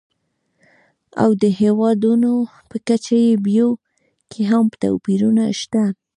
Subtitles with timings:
[1.21, 2.31] او د هېوادونو
[2.69, 3.69] په کچه یې بیو
[4.31, 5.83] کې هم توپیرونه شته.